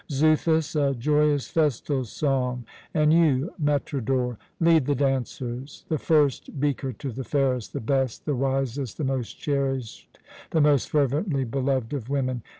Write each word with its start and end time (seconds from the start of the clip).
Xuthus, 0.09 0.75
a 0.75 0.95
joyous 0.95 1.47
festal 1.47 2.03
song! 2.05 2.65
And 2.91 3.13
you, 3.13 3.53
Metrodor, 3.61 4.37
lead 4.59 4.87
the 4.87 4.95
dancers! 4.95 5.85
The 5.89 5.99
first 5.99 6.59
beaker 6.59 6.91
to 6.93 7.11
the 7.11 7.23
fairest, 7.23 7.73
the 7.73 7.81
best, 7.81 8.25
the 8.25 8.33
wisest, 8.35 8.97
the 8.97 9.03
most 9.03 9.33
cherished, 9.33 10.17
the 10.49 10.59
most 10.61 10.89
fervently 10.89 11.43
beloved 11.43 11.93
of 11.93 12.09
women!" 12.09 12.41